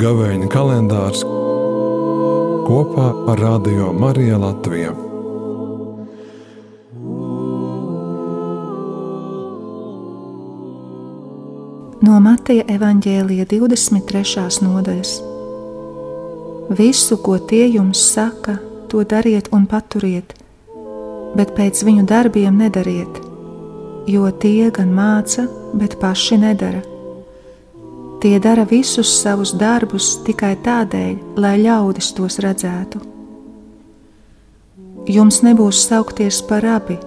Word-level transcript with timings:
Gavēņa 0.00 0.46
kalendārs 0.48 1.24
kopā 2.64 3.08
ar 3.32 3.40
Radio 3.42 3.90
Mariju 3.92 4.38
Latviju. 4.40 4.92
No 12.00 12.16
Mateja 12.24 12.64
evaņģēlija 12.78 13.44
23. 13.50 14.64
nodaļas. 14.64 15.14
Visu, 16.80 17.20
ko 17.20 17.36
tie 17.52 17.66
jums 17.68 18.00
saka, 18.14 18.56
to 18.88 19.04
dariet 19.04 19.52
un 19.52 19.68
paturiet, 19.68 20.39
bet 21.36 21.52
pēc 21.56 21.82
viņu 21.86 22.06
darbiem 22.08 22.56
nedariet, 22.58 23.20
jo 24.10 24.30
tie 24.42 24.70
gan 24.74 24.90
māca, 24.94 25.46
bet 25.74 25.98
paši 26.00 26.40
nedara. 26.40 26.82
Tie 28.20 28.36
dara 28.42 28.66
visus 28.68 29.08
savus 29.22 29.54
darbus 29.56 30.18
tikai 30.26 30.52
tādēļ, 30.64 31.14
lai 31.40 31.54
ļaudis 31.62 32.10
tos 32.18 32.36
redzētu. 32.44 33.00
Jums 35.08 35.40
nebūs 35.42 35.86
saukties 35.88 36.42
par 36.44 36.66
abi, 36.68 36.98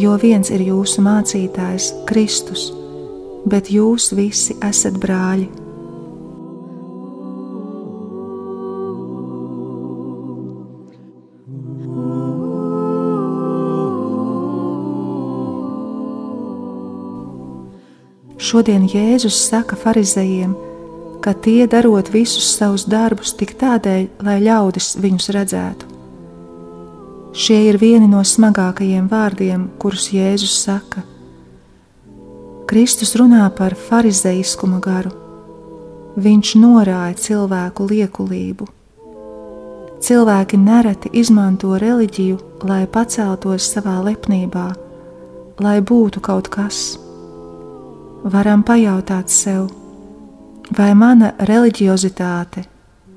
jo 0.00 0.16
viens 0.22 0.48
ir 0.50 0.64
jūsu 0.64 1.04
mācītājs, 1.04 1.90
Kristus, 2.08 2.70
bet 3.44 3.68
jūs 3.68 4.14
visi 4.16 4.56
esat 4.64 4.96
brāļi. 5.02 5.69
Šodien 18.50 18.88
Jēzus 18.90 19.36
saka 19.46 19.76
farizējiem, 19.78 20.56
ka 21.22 21.36
tie 21.38 21.68
darot 21.70 22.08
visus 22.10 22.48
savus 22.56 22.82
darbus 22.90 23.30
tik 23.38 23.52
tādēļ, 23.60 24.06
lai 24.26 24.40
ļaudis 24.42 24.96
viņus 24.98 25.28
redzētu. 25.36 25.90
Šie 27.30 27.60
ir 27.68 27.76
vieni 27.78 28.08
no 28.10 28.24
smagākajiem 28.26 29.04
vārdiem, 29.12 29.68
kurus 29.78 30.08
Jēzus 30.10 30.56
saka. 30.64 31.04
Kristus 32.66 33.14
runā 33.20 33.44
par 33.54 33.76
farizeiskuma 33.78 34.80
garu. 34.82 35.12
Viņš 36.18 36.50
norāja 36.58 37.20
cilvēku 37.26 37.86
liekulību. 37.92 38.66
Cilvēki 40.02 40.58
nereti 40.58 41.14
izmanto 41.22 41.78
reliģiju, 41.78 42.40
lai 42.66 42.80
paceltos 42.90 43.70
savā 43.76 44.00
lepnībā, 44.08 44.66
lai 45.62 45.76
būtu 45.92 46.24
kaut 46.24 46.50
kas 46.50 46.82
varam 48.24 48.62
pajautāt 48.62 49.30
sev, 49.30 49.70
vai 50.76 50.92
mana 50.94 51.32
reliģiozitāte, 51.38 52.64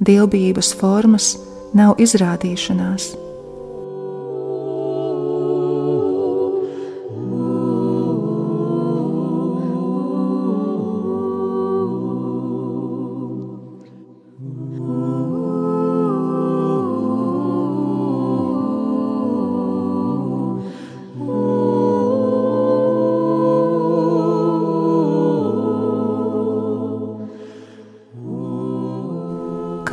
dievbijības 0.04 0.74
formas 0.80 1.34
nav 1.74 2.00
izrādīšanās. 2.02 3.23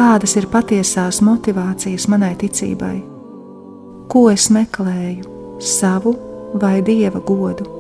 Kādas 0.01 0.33
ir 0.41 0.47
patiesās 0.49 1.19
motivācijas 1.21 2.07
manai 2.09 2.31
ticībai, 2.41 2.95
ko 4.09 4.23
es 4.33 4.47
meklēju, 4.49 5.27
savu 5.61 6.15
vai 6.63 6.79
dieva 6.87 7.21
godu. 7.21 7.80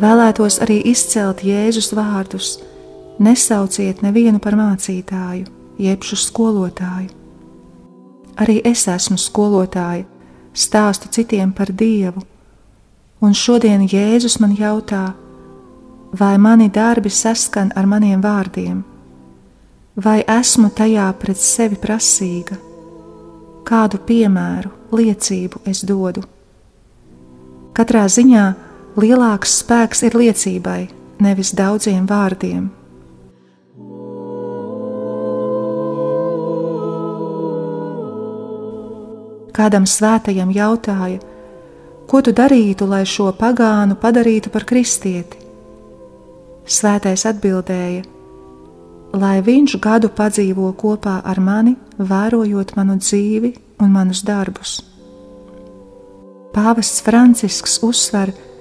Vēlētos 0.00 0.60
arī 0.64 0.80
izcelt 0.90 1.44
Jēzus 1.44 1.92
vārdus: 1.96 2.58
Nesauciet 3.18 4.02
nevienu 4.02 4.40
par 4.42 4.56
mācītāju, 4.58 5.46
jebšu 5.78 6.18
skolotāju. 6.18 7.10
Arī 8.34 8.58
es 8.66 8.88
esmu 8.90 9.16
skolotāja, 9.20 10.06
stāstu 10.54 11.10
citiem 11.10 11.52
par 11.54 11.70
Dievu, 11.70 12.22
un 13.22 13.34
šodien 13.34 13.86
Jēzus 13.86 14.40
man 14.42 14.56
jautā, 14.58 15.12
vai 16.18 16.38
mani 16.38 16.68
darbi 16.70 17.10
saskan 17.10 17.72
ar 17.76 17.86
maniem 17.86 18.20
vārdiem, 18.22 18.82
vai 19.96 20.22
esmu 20.26 20.70
tajā 20.74 21.06
pret 21.18 21.38
sevi 21.38 21.78
prasīga, 21.78 22.58
kādu 23.66 23.98
piemēru, 24.06 24.70
liecību 24.94 25.62
es 25.70 25.82
dodu. 25.86 26.22
Katrā 27.74 28.04
ziņā 28.06 28.44
lielāks 29.00 29.58
spēks 29.60 30.04
ir 30.06 30.14
liecībai, 30.18 30.86
nevis 31.22 31.52
daudziem 31.56 32.06
vārdiem. 32.06 32.70
Kādam 39.54 39.84
svētajam 39.86 40.50
jautāja, 40.50 41.20
ko 42.10 42.20
tu 42.22 42.32
darītu, 42.34 42.88
lai 42.90 43.04
šo 43.06 43.30
pagānu 43.38 43.94
padarītu 44.02 44.50
par 44.50 44.66
kristieti? 44.66 45.38
Svētais 46.66 47.22
atbildēja, 47.28 48.02
lai 49.14 49.36
viņš 49.46 49.76
gadu 49.82 50.10
padzīvo 50.10 50.72
kopā 50.78 51.20
ar 51.22 51.38
mani, 51.38 51.76
vērojot 51.98 52.74
manu 52.78 52.98
dzīvi 52.98 53.52
un 53.82 53.94
manus 53.94 54.24
darbus. 54.26 54.80
Pāvests 56.54 57.02
Francisks 57.02 57.80
uzsver, 57.82 58.30
ka 58.34 58.53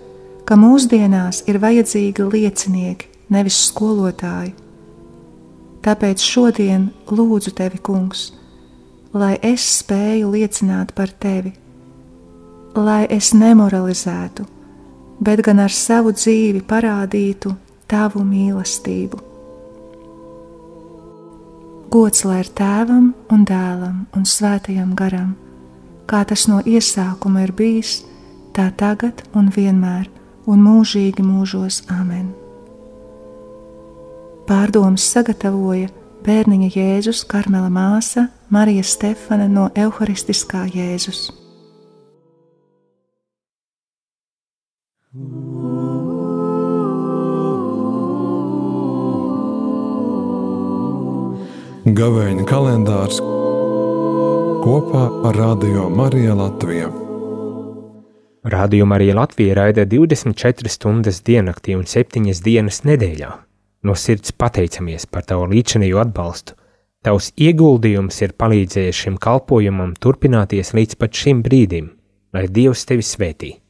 ka 0.48 0.58
mūsdienās 0.60 1.44
ir 1.48 1.60
vajadzīgi 1.64 2.28
liecinieki, 2.28 3.10
nevis 3.32 3.60
skolotāji. 3.70 4.54
Tāpēc 5.84 6.24
šodien 6.24 6.88
lūdzu 7.12 7.54
tevi, 7.58 7.80
Kungs, 7.84 8.32
lai 9.14 9.36
es 9.44 9.66
spēju 9.80 10.32
liecināt 10.32 10.94
par 10.96 11.12
tevi, 11.12 11.54
lai 12.76 13.04
es 13.12 13.34
nemoralizētu, 13.36 14.46
bet 15.24 15.44
gan 15.46 15.60
ar 15.64 15.72
savu 15.72 16.14
dzīvi 16.16 16.64
parādītu 16.68 17.54
tavu 17.92 18.24
mīlestību. 18.26 19.20
Gods 21.94 22.24
lai 22.26 22.40
ir 22.42 22.50
tēvam 22.58 23.12
un 23.30 23.44
dēlam 23.46 24.08
un 24.18 24.24
svētajam 24.26 24.96
garam, 24.98 25.36
kā 26.10 26.24
tas 26.26 26.48
no 26.50 26.64
iesākuma 26.66 27.44
ir 27.46 27.54
bijis, 27.54 28.00
tā 28.56 28.72
tagad 28.80 29.22
un 29.38 29.52
vienmēr 29.54 30.10
un 30.50 30.64
mūžīgi 30.64 31.24
mūžos 31.26 31.84
Āmen. 31.92 32.32
Pārdomas 34.48 35.06
sagatavoja 35.14 35.92
bērniņa 36.24 36.70
Jēzus 36.76 37.24
Karmela 37.28 37.70
māsa 37.72 38.28
Marija 38.52 38.84
Stefana 38.84 39.48
no 39.48 39.70
Euharistiskā 39.76 40.66
Jēzus. 40.74 41.30
Gavēņa 51.94 52.48
kalendārs 52.50 53.20
kopā 54.64 55.06
ar 55.28 55.38
Radio 55.38 55.90
Mariju 55.92 56.40
Latviju. 56.40 57.03
Rādījumā 58.44 58.98
arī 59.00 59.14
Latvija 59.16 59.56
raida 59.56 59.86
24 59.88 60.68
stundas 60.68 61.22
diennaktī 61.24 61.78
un 61.80 61.86
7 61.88 62.28
dienas 62.44 62.82
nedēļā. 62.84 63.30
No 63.88 63.96
sirds 63.96 64.36
pateicamies 64.36 65.08
par 65.08 65.24
tavu 65.28 65.48
līdzinējo 65.54 66.02
atbalstu. 66.04 66.58
Tavs 67.04 67.32
ieguldījums 67.40 68.20
ir 68.24 68.36
palīdzējis 68.40 69.02
šim 69.06 69.18
kalpojumam 69.20 69.96
turpināties 70.00 70.72
līdz 70.76 71.00
pat 71.00 71.16
šim 71.20 71.42
brīdim, 71.44 71.90
lai 72.36 72.48
Dievs 72.48 72.84
tevi 72.88 73.04
svētī. 73.04 73.63